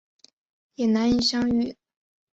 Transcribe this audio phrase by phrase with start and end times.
[0.73, 1.77] 也难以相遇